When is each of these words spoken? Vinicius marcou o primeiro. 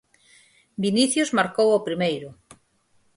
Vinicius 0.83 1.31
marcou 1.39 1.69
o 1.73 1.83
primeiro. 1.87 2.29